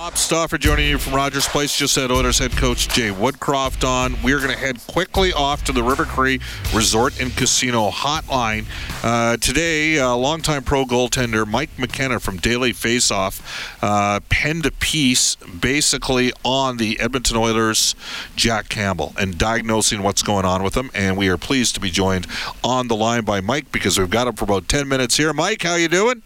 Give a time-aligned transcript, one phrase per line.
[0.00, 1.76] Bob Stauffer joining you from Rogers Place.
[1.76, 4.16] Just had Oilers head coach Jay Woodcroft on.
[4.22, 6.40] We're going to head quickly off to the River Cree
[6.72, 8.66] Resort and Casino Hotline.
[9.04, 13.42] Uh, today, uh, longtime pro goaltender Mike McKenna from Daily Faceoff
[13.82, 17.94] uh, penned a piece basically on the Edmonton Oilers'
[18.36, 20.90] Jack Campbell and diagnosing what's going on with him.
[20.94, 22.26] And we are pleased to be joined
[22.64, 25.32] on the line by Mike because we've got him for about 10 minutes here.
[25.32, 26.22] Mike, how you doing?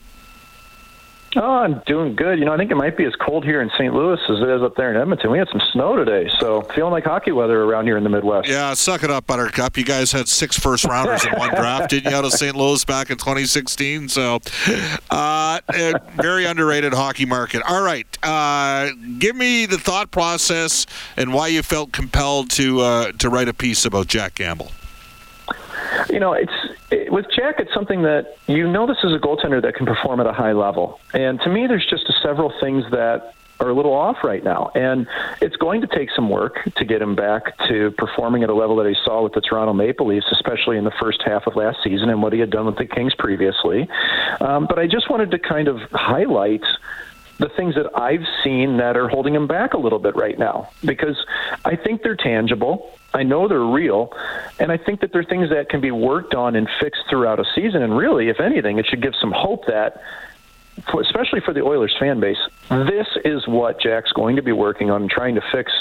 [1.36, 2.38] Oh, I'm doing good.
[2.38, 3.92] You know, I think it might be as cold here in St.
[3.92, 5.30] Louis as it is up there in Edmonton.
[5.30, 8.48] We had some snow today, so feeling like hockey weather around here in the Midwest.
[8.48, 9.76] Yeah, suck it up, Buttercup.
[9.76, 12.54] You guys had six first rounders in one draft, didn't you, out of St.
[12.54, 14.08] Louis back in 2016?
[14.08, 14.40] So,
[15.10, 15.60] uh,
[16.16, 17.62] very underrated hockey market.
[17.68, 23.12] All right, uh, give me the thought process and why you felt compelled to uh,
[23.12, 24.70] to write a piece about Jack Campbell.
[26.10, 26.73] You know, it's it,
[27.14, 27.60] with Jack.
[27.60, 30.52] It's something that you know this is a goaltender that can perform at a high
[30.52, 34.70] level, and to me, there's just several things that are a little off right now.
[34.74, 35.06] And
[35.40, 38.74] it's going to take some work to get him back to performing at a level
[38.76, 41.78] that he saw with the Toronto Maple Leafs, especially in the first half of last
[41.84, 43.88] season and what he had done with the Kings previously.
[44.40, 46.64] Um, but I just wanted to kind of highlight
[47.38, 50.70] the things that I've seen that are holding them back a little bit right now
[50.84, 51.16] because
[51.64, 52.92] I think they're tangible.
[53.12, 54.12] I know they're real,
[54.58, 57.44] and I think that they're things that can be worked on and fixed throughout a
[57.54, 57.82] season.
[57.82, 60.00] And really, if anything, it should give some hope that
[60.90, 62.38] for, especially for the Oilers fan base,
[62.70, 65.72] this is what Jack's going to be working on trying to fix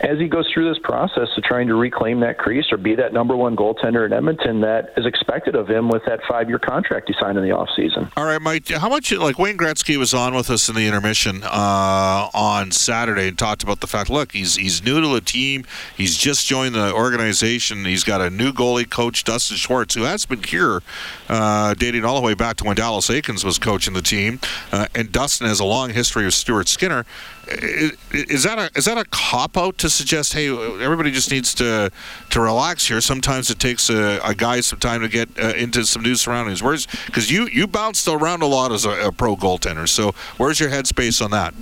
[0.00, 3.12] as he goes through this process of trying to reclaim that crease or be that
[3.12, 7.08] number one goaltender in Edmonton that is expected of him with that five year contract
[7.08, 8.10] he signed in the offseason.
[8.16, 11.42] All right, Mike, how much, like Wayne Gretzky was on with us in the intermission
[11.44, 15.64] uh, on Saturday and talked about the fact look, he's, he's new to the team,
[15.96, 20.26] he's just joined the organization, he's got a new goalie coach, Dustin Schwartz, who has
[20.26, 20.82] been here
[21.28, 24.40] uh, dating all the way back to when Dallas Eakins was coaching the team.
[24.72, 27.04] Uh, and Dustin has a long history with Stuart Skinner.
[27.48, 30.48] Is, is that a is that a cop out to suggest, hey,
[30.82, 31.90] everybody just needs to
[32.30, 33.00] to relax here?
[33.00, 36.62] Sometimes it takes a, a guy some time to get uh, into some new surroundings.
[36.62, 39.88] Where's because you you bounced around a lot as a, a pro goaltender.
[39.88, 41.54] So where's your headspace on that?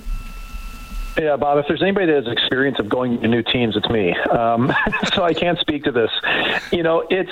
[1.17, 4.13] Yeah, Bob, if there's anybody that has experience of going to new teams, it's me.
[4.13, 4.71] Um,
[5.15, 6.11] so I can't speak to this.
[6.71, 7.31] You know, it's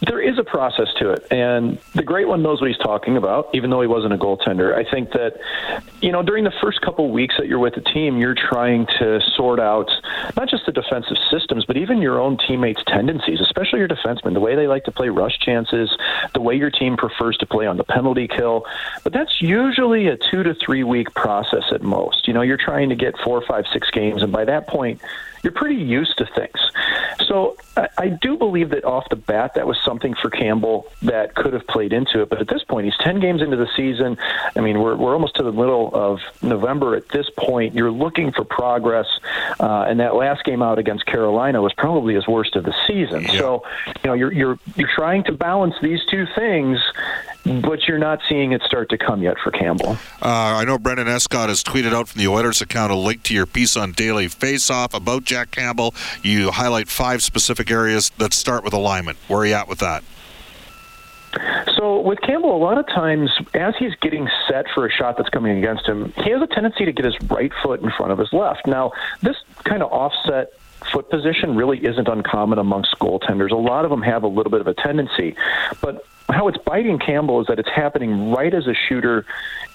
[0.00, 3.48] there is a process to it, and the great one knows what he's talking about,
[3.54, 4.74] even though he wasn't a goaltender.
[4.74, 5.38] I think that,
[6.02, 9.20] you know, during the first couple weeks that you're with the team, you're trying to
[9.36, 9.90] sort out
[10.36, 14.40] not just the defensive systems, but even your own teammates' tendencies, especially your defensemen, the
[14.40, 15.96] way they like to play rush chances,
[16.34, 18.66] the way your team prefers to play on the penalty kill.
[19.04, 22.26] But that's usually a two to three week process at most.
[22.28, 25.00] You know, you're trying to get four, five, six games, and by that point,
[25.44, 26.58] you're pretty used to things.
[27.26, 31.34] So I, I do believe that off the bat, that was something for Campbell that
[31.34, 32.30] could have played into it.
[32.30, 34.16] But at this point, he's 10 games into the season.
[34.56, 37.74] I mean, we're, we're almost to the middle of November at this point.
[37.74, 39.06] You're looking for progress.
[39.60, 43.22] Uh, and that last game out against Carolina was probably his worst of the season.
[43.22, 43.38] Yeah.
[43.38, 46.78] So, you know, you're, you're, you're trying to balance these two things
[47.44, 49.98] but you're not seeing it start to come yet for Campbell.
[50.22, 53.34] Uh, I know Brendan Escott has tweeted out from the Oilers account a link to
[53.34, 55.94] your piece on Daily Faceoff about Jack Campbell.
[56.22, 59.18] You highlight five specific areas that start with alignment.
[59.28, 60.02] Where are you at with that?
[61.76, 65.28] So with Campbell, a lot of times as he's getting set for a shot that's
[65.28, 68.18] coming against him, he has a tendency to get his right foot in front of
[68.18, 68.66] his left.
[68.66, 70.52] Now, this kind of offset
[70.92, 73.50] foot position really isn't uncommon amongst goaltenders.
[73.50, 75.34] A lot of them have a little bit of a tendency,
[75.80, 79.26] but how it's biting Campbell is that it's happening right as a shooter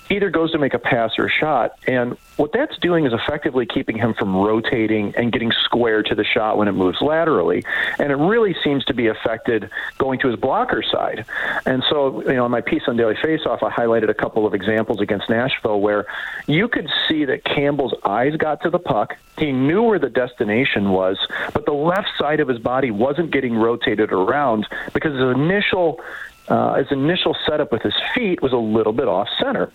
[0.09, 1.77] either goes to make a pass or a shot.
[1.87, 6.23] And what that's doing is effectively keeping him from rotating and getting square to the
[6.23, 7.63] shot when it moves laterally.
[7.99, 11.25] And it really seems to be affected going to his blocker side.
[11.65, 14.53] And so, you know, in my piece on Daily Faceoff, I highlighted a couple of
[14.53, 16.07] examples against Nashville where
[16.47, 19.15] you could see that Campbell's eyes got to the puck.
[19.37, 21.17] He knew where the destination was,
[21.53, 26.01] but the left side of his body wasn't getting rotated around because his initial
[26.49, 29.71] uh, his initial setup with his feet was a little bit off center.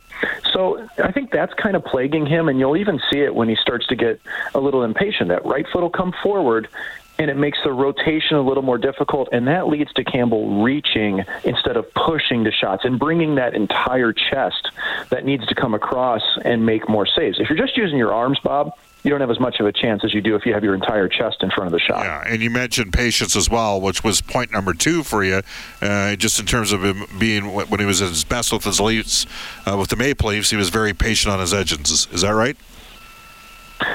[0.53, 3.57] So I think that's kind of plaguing him, and you'll even see it when he
[3.57, 4.21] starts to get
[4.55, 5.29] a little impatient.
[5.29, 6.69] That right foot will come forward,
[7.19, 11.25] and it makes the rotation a little more difficult, and that leads to Campbell reaching
[11.45, 14.69] instead of pushing to shots and bringing that entire chest
[15.11, 17.39] that needs to come across and make more saves.
[17.39, 18.73] If you're just using your arms, Bob,
[19.05, 20.75] you don't have as much of a chance as you do if you have your
[20.75, 22.05] entire chest in front of the shot.
[22.05, 25.43] Yeah, and you mentioned patience as well, which was point number two for you,
[25.83, 28.81] uh, just in terms of him being when he was at his best with his
[28.81, 29.27] Leafs,
[29.67, 31.91] uh, with the Maple Leafs, he was very patient on his edges.
[31.91, 32.57] Is, is that right?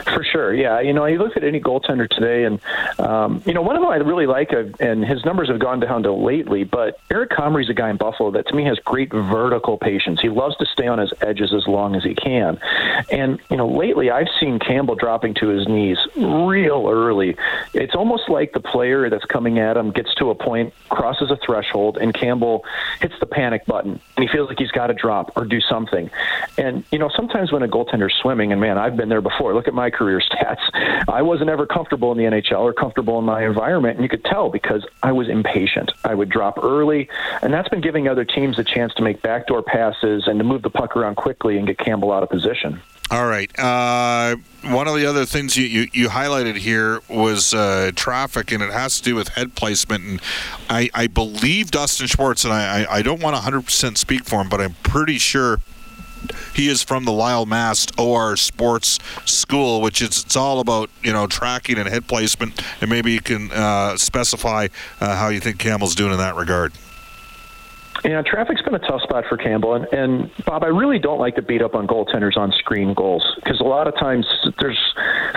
[0.06, 0.80] For sure, yeah.
[0.80, 2.60] You know, you look at any goaltender today, and
[3.00, 5.80] um, you know, one of them I really like, uh, and his numbers have gone
[5.80, 6.64] down to lately.
[6.64, 10.22] But Eric Comrie's a guy in Buffalo that to me has great vertical patience.
[10.22, 12.60] He loves to stay on his edges as long as he can.
[13.10, 17.36] And you know, lately I've seen Campbell dropping to his knees real early.
[17.74, 21.38] It's almost like the player that's coming at him gets to a point, crosses a
[21.46, 22.66] threshold, and Campbell
[23.02, 26.10] hits the panic button, and he feels like he's got to drop or do something.
[26.58, 29.54] And you know, sometimes when a goaltender's swimming, and man, I've been there before.
[29.54, 30.60] Look at my career stats.
[31.08, 34.26] I wasn't ever comfortable in the NHL or comfortable in my environment, and you could
[34.26, 35.92] tell because I was impatient.
[36.04, 37.10] I would drop early,
[37.42, 40.62] and that's been giving other teams a chance to make backdoor passes and to move
[40.62, 42.82] the puck around quickly and get Campbell out of position.
[43.12, 43.50] All right.
[43.58, 44.36] Uh,
[44.66, 48.72] one of the other things you, you, you highlighted here was uh, traffic, and it
[48.72, 50.04] has to do with head placement.
[50.04, 50.22] And
[50.70, 54.50] I, I believe Dustin Schwartz, and I, I don't want to 100% speak for him,
[54.50, 55.60] but I'm pretty sure
[56.56, 61.14] he is from the Lyle Mast OR Sports School, which is it's all about you
[61.14, 64.68] know tracking and head placement, and maybe you can uh, specify
[65.00, 66.74] uh, how you think Campbell's doing in that regard.
[68.04, 71.36] Yeah, traffic's been a tough spot for Campbell, and, and Bob, I really don't like
[71.36, 74.26] to beat up on goaltenders on screen goals because a lot of times
[74.60, 74.80] there's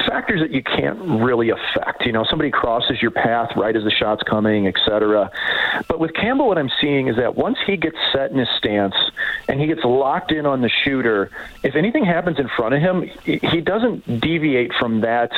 [0.07, 2.07] factors that you can't really affect.
[2.07, 5.31] You know, somebody crosses your path right as the shot's coming, etc.
[5.89, 8.95] But with Campbell, what I'm seeing is that once he gets set in his stance
[9.49, 11.31] and he gets locked in on the shooter,
[11.63, 15.33] if anything happens in front of him, he doesn't deviate from that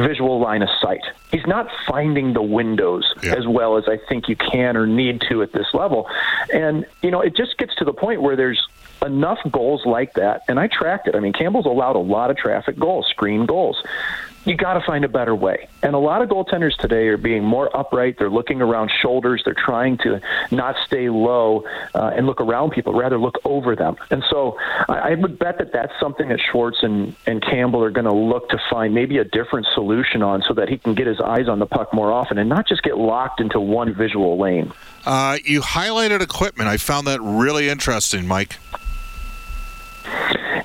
[0.00, 1.02] visual line of sight.
[1.30, 3.34] He's not finding the windows yeah.
[3.34, 6.08] as well as I think you can or need to at this level.
[6.52, 8.66] And, you know, it just gets to the point where there's
[9.04, 10.42] enough goals like that.
[10.48, 11.14] And I tracked it.
[11.14, 13.82] I mean, Campbell's allowed a lot of traffic goals, screen goals
[14.44, 15.68] you got to find a better way.
[15.82, 18.16] And a lot of goaltenders today are being more upright.
[18.18, 19.42] They're looking around shoulders.
[19.44, 23.96] They're trying to not stay low uh, and look around people, rather look over them.
[24.10, 24.56] And so
[24.88, 28.12] I, I would bet that that's something that Schwartz and, and Campbell are going to
[28.12, 31.48] look to find maybe a different solution on so that he can get his eyes
[31.48, 34.72] on the puck more often and not just get locked into one visual lane.
[35.04, 36.68] Uh, you highlighted equipment.
[36.68, 38.58] I found that really interesting, Mike.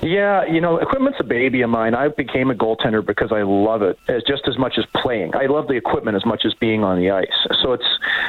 [0.02, 1.94] Yeah, you know, equipment's a baby of mine.
[1.94, 5.34] I became a goaltender because I love it as just as much as playing.
[5.34, 7.46] I love the equipment as much as being on the ice.
[7.62, 7.86] So it's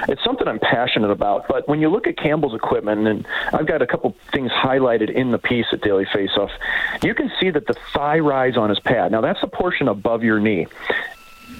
[0.08, 1.48] it's something I'm passionate about.
[1.48, 5.32] But when you look at Campbell's equipment, and I've got a couple things highlighted in
[5.32, 6.52] the piece at Daily Faceoff,
[7.04, 9.12] you can see that the thigh rise on his pad.
[9.12, 10.68] Now that's the portion above your knee.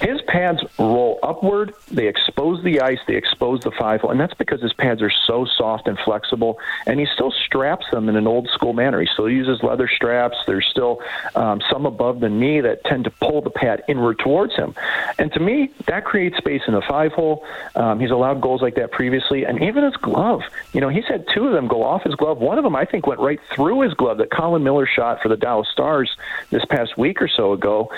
[0.00, 4.34] His pads roll upward, they expose the ice, they expose the five hole, and that's
[4.34, 8.26] because his pads are so soft and flexible, and he still straps them in an
[8.26, 9.00] old school manner.
[9.00, 10.36] He still uses leather straps.
[10.46, 11.02] There's still
[11.34, 14.74] um, some above the knee that tend to pull the pad inward towards him.
[15.18, 17.44] And to me, that creates space in the five hole.
[17.74, 20.42] Um, he's allowed goals like that previously, and even his glove.
[20.72, 22.38] You know, he's had two of them go off his glove.
[22.38, 25.28] One of them, I think, went right through his glove that Colin Miller shot for
[25.28, 26.16] the Dallas Stars
[26.50, 27.92] this past week or so ago.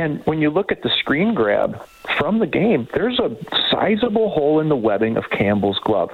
[0.00, 1.84] And when you look at the screen grab
[2.16, 3.36] from the game, there's a
[3.70, 6.10] sizable hole in the webbing of Campbell's glove.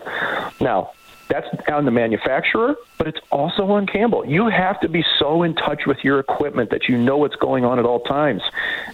[0.60, 0.90] Now,
[1.28, 4.24] that's on the manufacturer, but it's also on Campbell.
[4.24, 7.64] You have to be so in touch with your equipment that you know what's going
[7.64, 8.42] on at all times.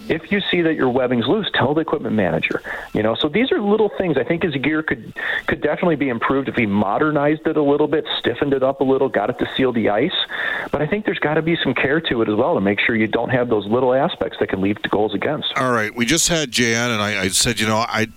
[0.09, 2.61] If you see that your webbing's loose, tell the equipment manager.
[2.93, 4.17] You know, so these are little things.
[4.17, 5.13] I think his gear could
[5.45, 8.83] could definitely be improved if he modernized it a little bit, stiffened it up a
[8.83, 10.11] little, got it to seal the ice.
[10.71, 12.79] But I think there's got to be some care to it as well to make
[12.79, 15.53] sure you don't have those little aspects that can lead to goals against.
[15.55, 18.07] All right, we just had Jan, and I, I said, you know, I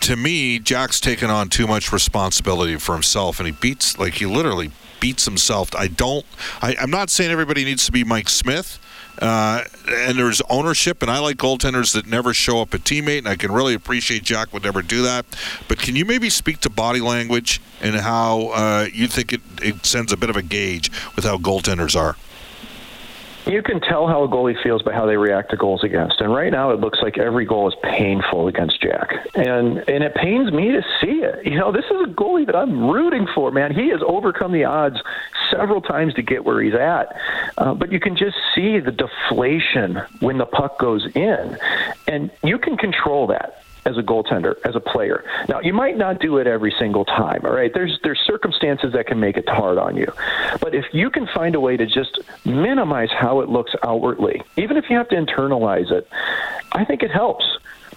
[0.00, 4.26] to me, Jack's taken on too much responsibility for himself, and he beats like he
[4.26, 5.74] literally beats himself.
[5.74, 6.24] I don't.
[6.62, 8.78] I, am not saying everybody needs to be Mike Smith.
[9.18, 13.28] Uh, and there's ownership, and I like goaltenders that never show up a teammate, and
[13.28, 15.24] I can really appreciate Jack would never do that.
[15.68, 19.86] But can you maybe speak to body language and how uh, you think it, it
[19.86, 22.16] sends a bit of a gauge with how goaltenders are?
[23.46, 26.20] You can tell how a goalie feels by how they react to goals against.
[26.20, 30.14] And right now, it looks like every goal is painful against Jack, and and it
[30.16, 31.46] pains me to see it.
[31.46, 33.52] You know, this is a goalie that I'm rooting for.
[33.52, 34.96] Man, he has overcome the odds
[35.50, 37.16] several times to get where he's at.
[37.56, 41.56] Uh, but you can just see the deflation when the puck goes in,
[42.08, 45.24] and you can control that as a goaltender, as a player.
[45.48, 47.72] Now, you might not do it every single time, all right?
[47.72, 50.12] There's there's circumstances that can make it hard on you.
[50.60, 54.76] But if you can find a way to just minimize how it looks outwardly, even
[54.76, 56.08] if you have to internalize it,
[56.72, 57.44] I think it helps.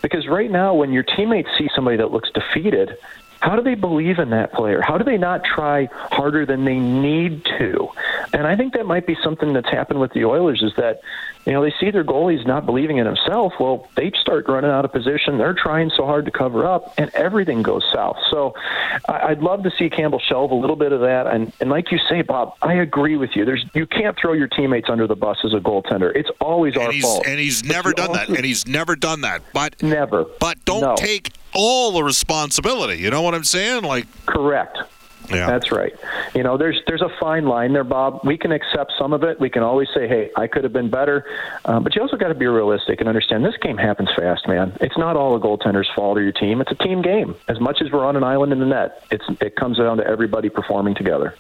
[0.01, 2.95] Because right now, when your teammates see somebody that looks defeated,
[3.41, 4.81] how do they believe in that player?
[4.81, 7.89] How do they not try harder than they need to?
[8.33, 11.01] And I think that might be something that's happened with the Oilers is that,
[11.45, 13.53] you know, they see their goalie's not believing in himself.
[13.59, 15.37] Well, they start running out of position.
[15.37, 18.17] They're trying so hard to cover up, and everything goes south.
[18.29, 18.53] So
[19.07, 21.27] I'd love to see Campbell shelve a little bit of that.
[21.27, 23.45] And, and like you say, Bob, I agree with you.
[23.45, 26.13] There's You can't throw your teammates under the bus as a goaltender.
[26.13, 27.25] It's always and our fault.
[27.25, 28.27] And he's never done that.
[28.27, 29.41] And he's never done that.
[29.53, 30.25] But never.
[30.39, 30.95] But don't no.
[30.95, 32.97] take all the responsibility.
[33.01, 33.83] You know what I'm saying?
[33.83, 34.77] Like correct.
[35.29, 35.47] Yeah.
[35.47, 35.93] That's right.
[36.33, 38.21] You know, there's there's a fine line there, Bob.
[38.23, 39.39] We can accept some of it.
[39.39, 41.25] We can always say, "Hey, I could have been better,"
[41.65, 44.75] uh, but you also got to be realistic and understand this game happens fast, man.
[44.81, 46.61] It's not all the goaltender's fault or your team.
[46.61, 47.35] It's a team game.
[47.47, 50.07] As much as we're on an island in the net, it's it comes down to
[50.07, 51.35] everybody performing together.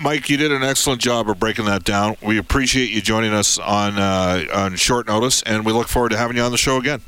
[0.00, 2.16] Mike, you did an excellent job of breaking that down.
[2.22, 6.18] We appreciate you joining us on uh, on short notice, and we look forward to
[6.18, 7.00] having you on the show again.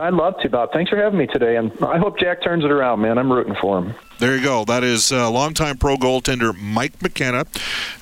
[0.00, 0.72] I'd love to, Bob.
[0.72, 3.18] Thanks for having me today, and I hope Jack turns it around, man.
[3.18, 3.94] I'm rooting for him.
[4.18, 4.64] There you go.
[4.64, 7.46] That is uh, longtime pro goaltender Mike McKenna.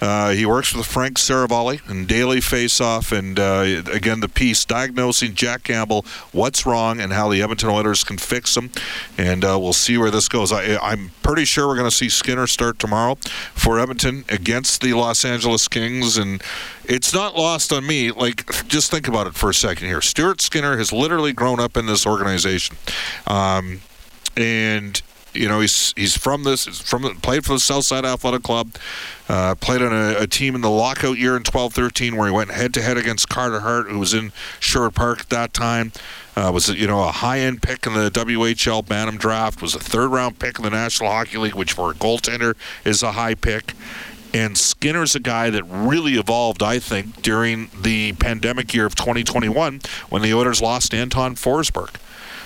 [0.00, 5.35] Uh, he works with Frank Seravalli and Daily Faceoff, and uh, again the piece diagnosing
[5.35, 8.71] Jack Campbell, what's wrong, and how the Edmonton Oilers can fix him.
[9.16, 10.52] And uh, we'll see where this goes.
[10.52, 13.16] I, I'm pretty sure we're going to see Skinner start tomorrow
[13.54, 16.42] for Edmonton against the Los Angeles Kings, and
[16.85, 18.11] it's not lost on me.
[18.11, 20.02] Like, just think about it for a second here.
[20.02, 22.76] Stuart Skinner has literally grown up in this organization,
[23.26, 23.81] um,
[24.37, 25.00] and
[25.34, 28.74] you know, he's he's from this from played for the Southside Athletic Club,
[29.28, 32.50] uh, played on a, a, team in the lockout year in 12-13 where he went
[32.50, 35.92] head to head against Carter Hart, who was in Sherwood Park at that time.
[36.36, 39.60] Uh, was you know a high end pick in the WHL Bantam draft.
[39.62, 43.02] Was a third round pick in the National Hockey League, which for a goaltender is
[43.02, 43.74] a high pick.
[44.34, 49.82] And Skinner's a guy that really evolved, I think, during the pandemic year of 2021
[50.08, 51.96] when the Oilers lost Anton Forsberg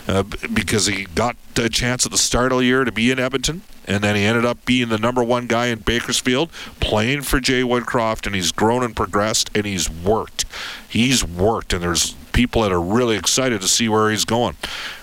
[0.09, 0.23] uh,
[0.53, 3.63] because he got a chance at the start of the year to be in Edmonton.
[3.89, 7.63] And then he ended up being the number one guy in Bakersfield, playing for Jay
[7.63, 10.45] Woodcroft, and he's grown and progressed, and he's worked.
[10.89, 14.57] He's worked, and there's people that are really excited to see where he's going.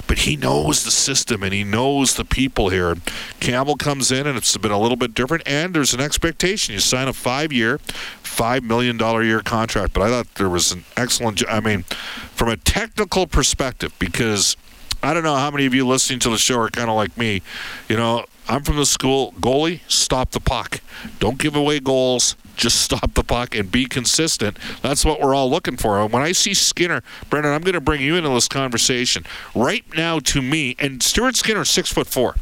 [0.05, 2.95] But he knows the system and he knows the people here.
[3.39, 5.43] Campbell comes in, and it's been a little bit different.
[5.48, 6.74] And there's an expectation.
[6.74, 7.77] You sign a five-year,
[8.22, 9.93] five million dollar year contract.
[9.93, 11.41] But I thought there was an excellent.
[11.50, 14.57] I mean, from a technical perspective, because
[15.03, 17.17] I don't know how many of you listening to the show are kind of like
[17.17, 17.41] me.
[17.89, 20.79] You know, I'm from the school goalie, stop the puck.
[21.19, 22.38] Don't give away goals.
[22.55, 24.57] Just stop the puck and be consistent.
[24.81, 26.00] That's what we're all looking for.
[26.00, 29.25] And when I see Skinner, Brendan, I'm going to bring you into this conversation.
[29.53, 32.36] Right now, to me, and Stuart Skinner, six foot four,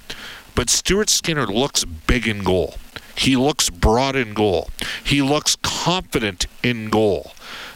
[0.54, 2.76] but Stuart Skinner looks big in goal.
[3.16, 4.70] He looks broad in goal.
[5.04, 7.32] He looks confident in goal.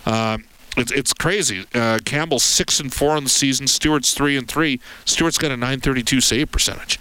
[0.06, 0.44] Um,
[0.78, 1.66] it's, it's crazy.
[1.74, 3.68] Uh, Campbell's six and four on the season.
[3.68, 4.80] Stuart's three and three.
[5.06, 7.00] Stuart's got a 932 save percentage.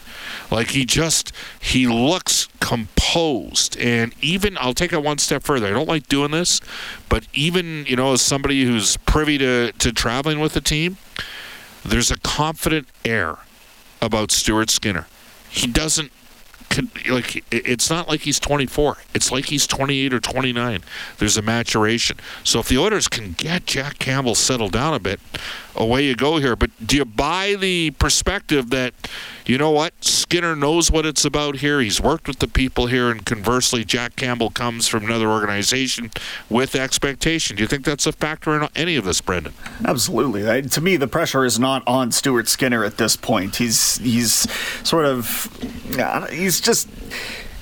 [0.51, 5.67] Like he just he looks composed, and even I'll take it one step further.
[5.67, 6.61] I don't like doing this,
[7.09, 10.99] but even you know as somebody who's privy to to traveling with the team,
[11.85, 13.39] there's a confident air
[14.01, 15.07] about Stuart Skinner.
[15.51, 16.13] He doesn't
[17.09, 18.99] like it's not like he's 24.
[19.15, 20.83] It's like he's 28 or 29.
[21.19, 22.19] There's a maturation.
[22.43, 25.21] So if the Oilers can get Jack Campbell settled down a bit,
[25.77, 26.57] away you go here.
[26.57, 28.95] But do you buy the perspective that
[29.47, 31.81] you know what Skinner knows what it's about here?
[31.81, 36.11] He's worked with the people here, and conversely, Jack Campbell comes from another organization
[36.49, 37.57] with expectation.
[37.57, 39.53] Do you think that's a factor in any of this, Brendan?
[39.85, 40.63] Absolutely.
[40.63, 43.57] to me, the pressure is not on Stuart Skinner at this point.
[43.57, 44.51] He's he's
[44.87, 45.74] sort of
[46.31, 46.89] he's just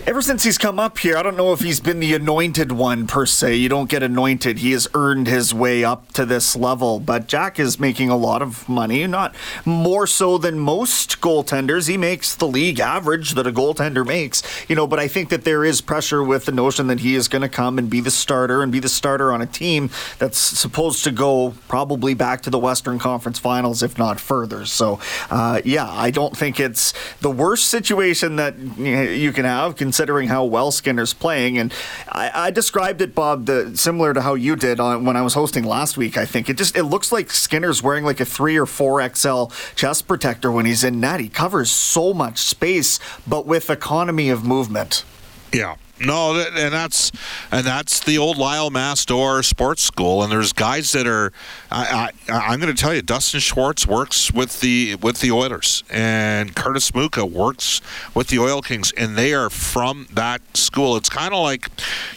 [0.04, 3.06] ever since he's come up here, I don't know if he's been the anointed one
[3.06, 3.54] per se.
[3.56, 4.58] You don't get anointed.
[4.58, 6.98] He has earned his way up to this level.
[6.98, 11.88] But Jack is making a lot of money, not more so than most goaltenders.
[11.88, 14.88] He makes the league average that a goaltender makes, you know.
[14.88, 17.48] But I think that there is pressure with the notion that he is going to
[17.48, 21.12] come and be the starter and be the starter on a team that's supposed to
[21.12, 24.66] go probably back to the Western Conference Finals, if not further.
[24.66, 24.98] So,
[25.30, 30.42] uh, yeah, I don't think it's the worst situation that you can have considering how
[30.42, 31.58] well Skinner's playing.
[31.58, 31.70] And
[32.08, 35.34] I, I described it, Bob, the, similar to how you did on, when I was
[35.34, 36.16] hosting last week.
[36.16, 39.48] I think it just it looks like Skinner's wearing like a three or four XL
[39.74, 41.20] chest protector when he's in net.
[41.20, 45.04] He covers so much space, but with economy of movement.
[45.52, 45.76] Yeah.
[46.04, 47.12] No, and that's
[47.50, 50.22] and that's the old Lyle Mastor sports school.
[50.22, 51.32] And there's guys that are.
[51.70, 55.84] I, I am going to tell you, Dustin Schwartz works with the with the Oilers,
[55.90, 57.80] and Curtis Muka works
[58.14, 60.96] with the Oil Kings, and they are from that school.
[60.96, 61.68] It's kind of like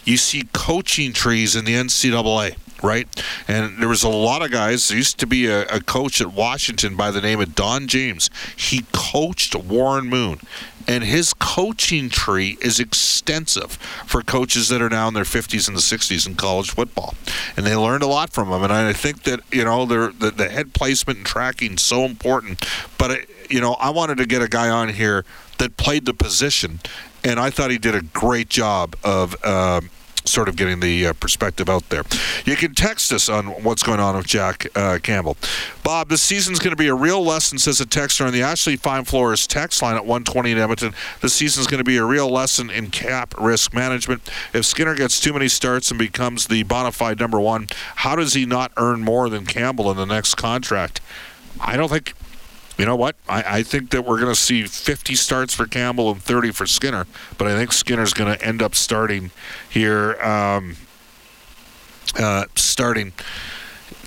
[0.04, 3.08] you see coaching trees in the NCAA right?
[3.48, 4.88] And there was a lot of guys.
[4.88, 8.28] There used to be a, a, coach at Washington by the name of Don James.
[8.54, 10.40] He coached Warren Moon.
[10.86, 13.72] And his coaching tree is extensive
[14.06, 17.14] for coaches that are now in their 50s and the 60s in college football.
[17.56, 18.62] And they learned a lot from him.
[18.62, 22.64] And I think that, you know, the, the head placement and tracking is so important.
[22.98, 25.24] But, it, you know, I wanted to get a guy on here
[25.58, 26.80] that played the position.
[27.24, 29.42] And I thought he did a great job of.
[29.44, 29.90] Um,
[30.26, 32.02] sort of getting the uh, perspective out there.
[32.44, 35.36] You can text us on what's going on with Jack uh, Campbell.
[35.82, 38.76] Bob, this season's going to be a real lesson, says a texter on the Ashley
[38.76, 40.94] Fine Floors text line at 120 in Edmonton.
[41.20, 44.22] This season's going to be a real lesson in cap risk management.
[44.52, 48.34] If Skinner gets too many starts and becomes the bona fide number one, how does
[48.34, 51.00] he not earn more than Campbell in the next contract?
[51.60, 52.14] I don't think
[52.76, 53.16] you know what?
[53.28, 56.66] I, I think that we're going to see 50 starts for Campbell and 30 for
[56.66, 57.06] Skinner,
[57.38, 59.30] but I think Skinner's going to end up starting
[59.68, 60.76] here, um,
[62.18, 63.12] uh, starting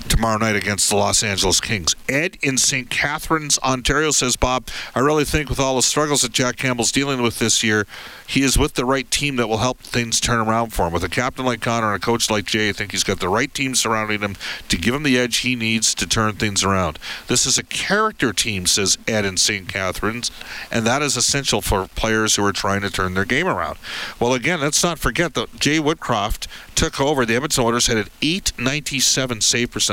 [0.08, 1.94] tomorrow night against the Los Angeles Kings.
[2.08, 2.90] Ed in St.
[2.90, 7.22] Catharines, Ontario says, Bob, I really think with all the struggles that Jack Campbell's dealing
[7.22, 7.86] with this year,
[8.26, 10.92] he is with the right team that will help things turn around for him.
[10.92, 13.28] With a captain like Connor and a coach like Jay, I think he's got the
[13.28, 14.36] right team surrounding him
[14.68, 16.98] to give him the edge he needs to turn things around.
[17.26, 19.68] This is a character team, says Ed in St.
[19.68, 20.30] Catharines,
[20.70, 23.78] and that is essential for players who are trying to turn their game around.
[24.18, 27.26] Well, again, let's not forget that Jay Woodcroft took over.
[27.26, 29.89] The Edmonton Oilers had an 897 save percentage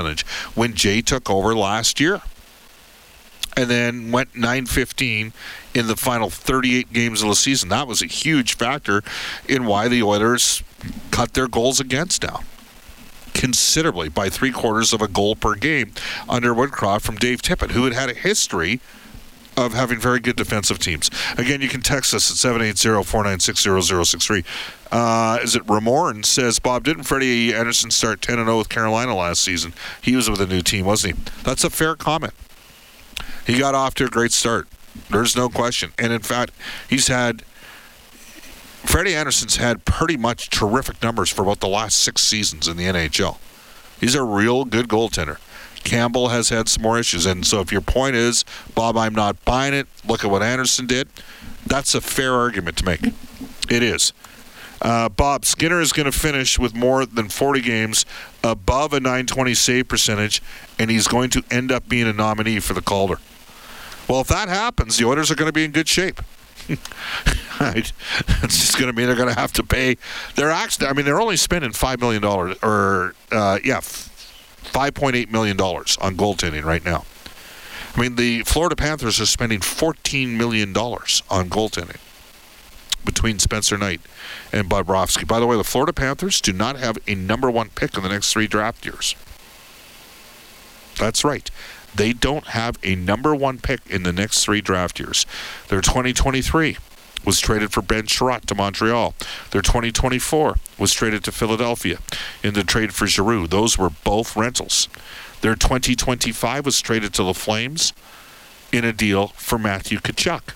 [0.56, 2.22] when Jay took over last year
[3.56, 5.32] and then went 9-15
[5.74, 7.70] in the final 38 games of the season.
[7.70, 9.02] That was a huge factor
[9.48, 10.62] in why the Oilers
[11.10, 12.46] cut their goals against down
[13.34, 15.94] considerably by three quarters of a goal per game
[16.28, 18.80] under Woodcroft from Dave Tippett, who had had a history
[19.56, 21.12] of having very good defensive teams.
[21.38, 24.44] Again, you can text us at 780-496-0063.
[24.92, 29.16] Uh, is it Ramorn says, Bob, didn't Freddie Andersen start 10 and 0 with Carolina
[29.16, 29.74] last season?
[30.02, 31.24] He was with a new team, wasn't he?
[31.44, 32.34] That's a fair comment.
[33.46, 34.68] He got off to a great start.
[35.10, 35.92] There's no question.
[35.98, 36.54] And in fact,
[36.90, 37.44] he's had
[38.88, 42.86] Freddie Andersen's had pretty much terrific numbers for about the last six seasons in the
[42.86, 43.38] NHL.
[44.00, 45.38] He's a real good goaltender.
[45.84, 47.26] Campbell has had some more issues.
[47.26, 48.44] And so if your point is,
[48.76, 51.08] Bob, I'm not buying it, look at what Andersen did,
[51.66, 53.02] that's a fair argument to make.
[53.70, 54.14] It is.
[54.82, 58.06] Uh, Bob Skinner is going to finish with more than 40 games
[58.44, 60.42] above a 920 save percentage,
[60.78, 63.20] and he's going to end up being a nominee for the Calder.
[64.08, 66.22] Well, if that happens, the Oilers are going to be in good shape.
[67.60, 67.92] It's
[68.44, 69.98] just going to mean they're going to have to pay.
[70.36, 75.16] They're actually, I mean, they're only spending five million dollars, or uh, yeah, five point
[75.16, 77.04] eight million dollars on goaltending right now.
[77.96, 81.98] I mean, the Florida Panthers are spending fourteen million dollars on goaltending
[83.08, 84.02] between Spencer Knight
[84.52, 85.28] and Bobrovsky.
[85.28, 88.10] By the way, the Florida Panthers do not have a number one pick in the
[88.10, 89.16] next three draft years.
[91.00, 91.50] That's right.
[91.96, 95.26] They don't have a number one pick in the next three draft years.
[95.70, 96.78] Their 2023
[97.26, 99.16] was traded for Ben Chiarot to Montreal.
[99.52, 102.00] Their 2024 was traded to Philadelphia
[102.44, 103.48] in the trade for Giroux.
[103.48, 104.88] Those were both rentals.
[105.42, 107.94] Their 2025 was traded to the Flames
[108.72, 110.54] in a deal for Matthew Tkachuk.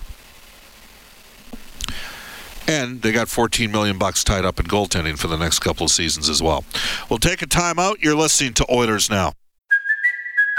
[2.67, 5.91] And they got 14 million bucks tied up in goaltending for the next couple of
[5.91, 6.63] seasons as well.
[7.10, 8.02] We'll take a timeout.
[8.02, 9.34] You're listening to Oilers Now.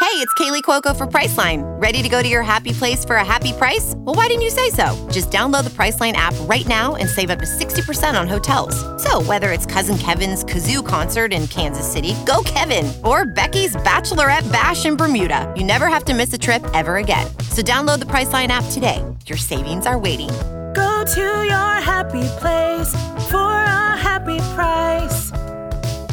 [0.03, 1.63] Hey, it's Kaley Cuoco for Priceline.
[1.81, 3.95] Ready to go to your happy place for a happy price?
[3.99, 5.09] Well, why didn't you say so?
[5.13, 8.75] Just download the Priceline app right now and save up to 60% on hotels.
[9.01, 14.51] So, whether it's Cousin Kevin's Kazoo concert in Kansas City, go Kevin, or Becky's Bachelorette
[14.51, 17.27] Bash in Bermuda, you never have to miss a trip ever again.
[17.51, 19.05] So, download the Priceline app today.
[19.27, 20.31] Your savings are waiting.
[20.75, 22.93] Go to your happy place
[23.31, 25.31] for a happy price.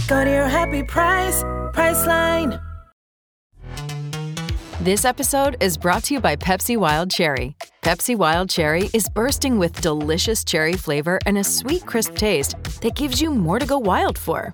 [0.07, 1.43] Go to your happy price,
[1.73, 2.61] Priceline.
[4.81, 7.55] This episode is brought to you by Pepsi Wild Cherry.
[7.83, 12.95] Pepsi Wild Cherry is bursting with delicious cherry flavor and a sweet, crisp taste that
[12.95, 14.53] gives you more to go wild for.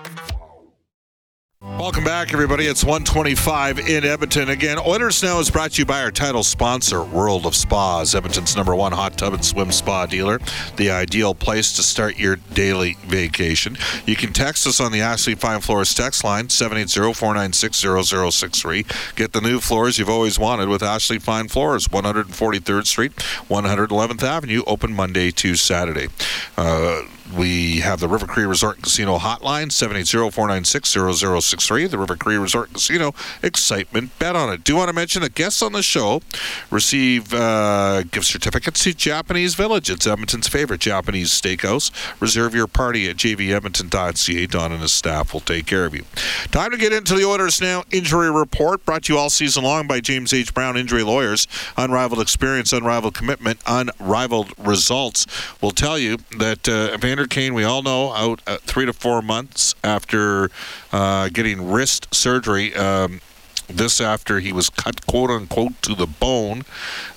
[1.81, 2.67] Welcome back, everybody.
[2.67, 4.49] It's 125 in Edmonton.
[4.49, 8.55] Again, Oilers Now is brought to you by our title sponsor, World of Spas, Edmonton's
[8.55, 10.39] number one hot tub and swim spa dealer.
[10.77, 13.79] The ideal place to start your daily vacation.
[14.05, 19.15] You can text us on the Ashley Fine Floors text line, 780-496-0063.
[19.15, 24.61] Get the new floors you've always wanted with Ashley Fine Floors, 143rd Street, 111th Avenue,
[24.67, 26.09] open Monday to Saturday.
[26.55, 31.89] Uh, we have the River Cree Resort Casino hotline, 780-496-0063.
[31.89, 34.63] The River Cree Resort Casino, excitement, bet on it.
[34.63, 36.21] Do want to mention that guests on the show
[36.69, 39.89] receive uh, gift certificates to Japanese Village.
[39.89, 41.91] It's Edmonton's favorite Japanese steakhouse.
[42.19, 44.47] Reserve your party at jvedmonton.ca.
[44.47, 46.03] Don and his staff will take care of you.
[46.51, 47.83] Time to get into the Oilers now.
[47.91, 50.53] Injury report brought to you all season long by James H.
[50.53, 51.47] Brown Injury Lawyers.
[51.77, 55.25] Unrivaled experience, unrivaled commitment, unrivaled results.
[55.61, 59.21] Will tell you that uh, Evander Kane, we all know, out uh, three to four
[59.21, 60.49] months after
[60.91, 62.75] uh, getting wrist surgery.
[62.75, 63.21] Um,
[63.67, 66.63] this after he was cut, quote unquote, to the bone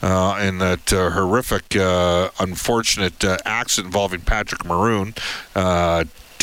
[0.02, 5.14] uh, in that uh, horrific, uh, unfortunate uh, accident involving Patrick Maroon.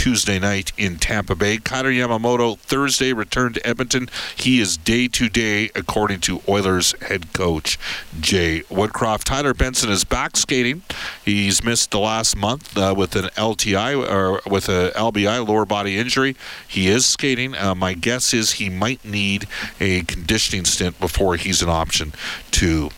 [0.02, 1.60] Tuesday night in Tampa Bay.
[1.60, 4.10] Kailer Yamamoto Thursday returned to Edmonton.
[4.36, 7.78] He is day to day, according to Oilers head coach
[8.20, 9.26] Jay Woodcroft.
[9.26, 10.82] Tyler Benson is back skating.
[11.24, 16.00] He's missed the last month uh, with an LTI or with a LBI lower body
[16.00, 16.36] injury.
[16.68, 17.54] He is skating.
[17.54, 19.48] Uh, my guess is he might need
[19.80, 22.14] a conditioning stint before he's an option
[22.50, 22.90] to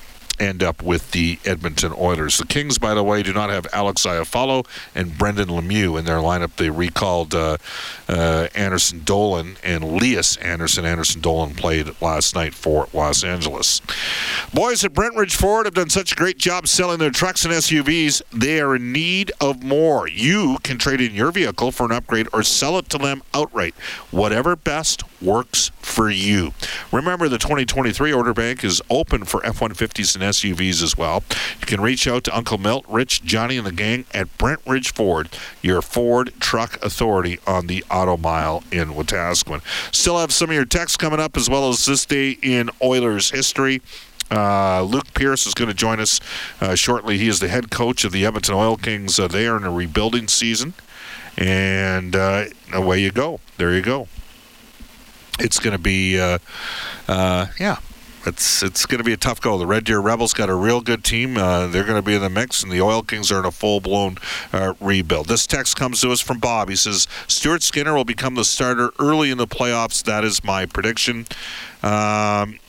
[0.44, 2.38] end up with the Edmonton Oilers.
[2.38, 6.18] The Kings, by the way, do not have Alex Iafallo and Brendan Lemieux in their
[6.18, 6.56] lineup.
[6.58, 7.58] They recalled uh,
[8.10, 10.86] uh, Anderson Dolan and Lias Andersson.
[10.86, 13.82] Anderson Dolan played last night for Los Angeles.
[14.54, 18.22] Boys at Brentridge Ford have done such a great job selling their trucks and SUVs.
[18.32, 20.08] They are in need of more.
[20.08, 23.76] You can trade in your vehicle for an upgrade or sell it to them outright.
[24.12, 26.54] Whatever best works for you.
[26.92, 31.24] Remember, the 2023 order bank is open for F 150s and SUVs as well.
[31.60, 35.30] You can reach out to Uncle Milt, Rich, Johnny, and the gang at Brentridge Ford,
[35.62, 39.62] your Ford truck authority on the Auto Mile in Wetaskiwin.
[39.93, 43.32] Still have some of your texts coming up as well as this day in Oilers
[43.32, 43.82] history.
[44.32, 46.19] Uh, Luke Pierce is going to join us
[46.60, 47.17] uh, shortly.
[47.17, 49.19] He is the head coach of the Edmonton Oil Kings.
[49.19, 50.74] Uh, they are in a rebuilding season.
[51.38, 53.39] And uh, away you go.
[53.58, 54.08] There you go
[55.39, 56.38] it's going to be, uh,
[57.08, 57.78] uh, yeah,
[58.26, 59.58] it's it's going to be a tough go.
[59.58, 61.38] The Red Deer Rebels got a real good team.
[61.38, 63.52] Uh, they're going to be in the mix, and the Oil Kings are in a
[63.52, 64.18] full blown
[64.52, 65.28] uh, rebuild.
[65.28, 66.70] This text comes to us from Bob.
[66.70, 70.04] He says Stuart Skinner will become the starter early in the playoffs.
[70.04, 71.26] That is my prediction.
[71.82, 72.60] Um,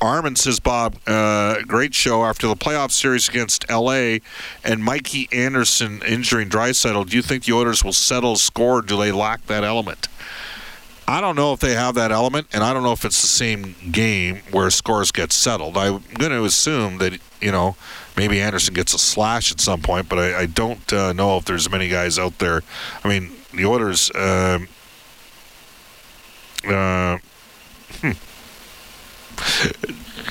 [0.00, 2.24] Armin says, Bob, uh, great show.
[2.24, 4.18] After the playoff series against LA
[4.62, 8.82] and Mikey Anderson injuring Draisaitl, do you think the Oilers will settle score?
[8.82, 10.08] do they lack that element?
[11.06, 13.26] I don't know if they have that element, and I don't know if it's the
[13.26, 15.76] same game where scores get settled.
[15.76, 17.76] I'm going to assume that you know
[18.16, 21.44] maybe Anderson gets a slash at some point, but I, I don't uh, know if
[21.44, 22.62] there's many guys out there.
[23.02, 24.10] I mean, the Oilers.
[24.10, 24.60] Uh,
[26.66, 27.18] uh,
[28.00, 28.12] hmm.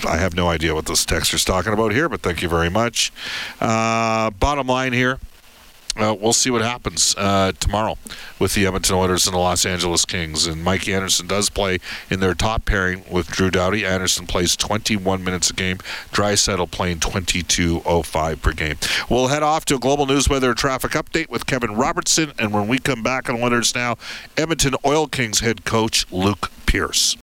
[0.07, 3.13] I have no idea what this texter's talking about here, but thank you very much.
[3.61, 5.19] Uh, bottom line here
[5.97, 7.97] uh, we'll see what happens uh, tomorrow
[8.39, 10.47] with the Edmonton Oilers and the Los Angeles Kings.
[10.47, 11.79] And Mike Anderson does play
[12.09, 13.85] in their top pairing with Drew Doughty.
[13.85, 15.77] Anderson plays 21 minutes a game.
[16.11, 18.77] Draisaitl playing 22.05 per game.
[19.09, 22.33] We'll head off to a global news weather traffic update with Kevin Robertson.
[22.39, 23.97] And when we come back on Oilers Now,
[24.37, 27.17] Edmonton Oil Kings head coach Luke Pierce.